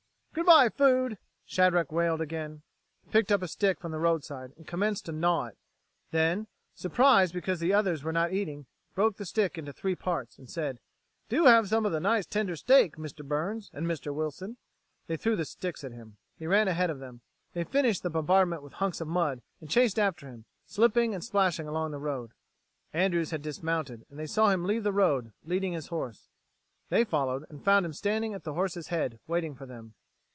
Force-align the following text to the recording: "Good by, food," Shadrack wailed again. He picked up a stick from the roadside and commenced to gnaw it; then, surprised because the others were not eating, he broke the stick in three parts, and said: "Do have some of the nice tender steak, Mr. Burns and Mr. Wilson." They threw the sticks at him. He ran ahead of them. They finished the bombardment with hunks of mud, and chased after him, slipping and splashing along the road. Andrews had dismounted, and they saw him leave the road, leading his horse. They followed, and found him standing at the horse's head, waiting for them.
"Good 0.33 0.45
by, 0.45 0.69
food," 0.69 1.17
Shadrack 1.45 1.91
wailed 1.91 2.21
again. 2.21 2.61
He 3.03 3.09
picked 3.11 3.33
up 3.33 3.41
a 3.41 3.49
stick 3.49 3.81
from 3.81 3.91
the 3.91 3.99
roadside 3.99 4.53
and 4.55 4.65
commenced 4.65 5.07
to 5.07 5.11
gnaw 5.11 5.47
it; 5.47 5.57
then, 6.11 6.47
surprised 6.73 7.33
because 7.33 7.59
the 7.59 7.73
others 7.73 8.01
were 8.01 8.13
not 8.13 8.31
eating, 8.31 8.59
he 8.61 8.95
broke 8.95 9.17
the 9.17 9.25
stick 9.25 9.57
in 9.57 9.69
three 9.73 9.93
parts, 9.93 10.37
and 10.39 10.49
said: 10.49 10.79
"Do 11.27 11.47
have 11.47 11.67
some 11.67 11.85
of 11.85 11.91
the 11.91 11.99
nice 11.99 12.25
tender 12.25 12.55
steak, 12.55 12.95
Mr. 12.95 13.27
Burns 13.27 13.69
and 13.73 13.85
Mr. 13.85 14.15
Wilson." 14.15 14.55
They 15.07 15.17
threw 15.17 15.35
the 15.35 15.43
sticks 15.43 15.83
at 15.83 15.91
him. 15.91 16.15
He 16.39 16.47
ran 16.47 16.69
ahead 16.69 16.89
of 16.89 16.99
them. 16.99 17.19
They 17.51 17.65
finished 17.65 18.01
the 18.01 18.09
bombardment 18.09 18.63
with 18.63 18.71
hunks 18.75 19.01
of 19.01 19.09
mud, 19.09 19.41
and 19.59 19.69
chased 19.69 19.99
after 19.99 20.29
him, 20.29 20.45
slipping 20.65 21.13
and 21.13 21.21
splashing 21.25 21.67
along 21.67 21.91
the 21.91 21.99
road. 21.99 22.31
Andrews 22.93 23.31
had 23.31 23.41
dismounted, 23.41 24.05
and 24.09 24.17
they 24.17 24.27
saw 24.27 24.49
him 24.49 24.63
leave 24.63 24.83
the 24.85 24.93
road, 24.93 25.33
leading 25.43 25.73
his 25.73 25.87
horse. 25.87 26.29
They 26.87 27.03
followed, 27.03 27.43
and 27.49 27.65
found 27.65 27.85
him 27.85 27.91
standing 27.91 28.33
at 28.33 28.45
the 28.45 28.53
horse's 28.53 28.87
head, 28.87 29.19
waiting 29.27 29.55
for 29.55 29.65
them. 29.65 29.93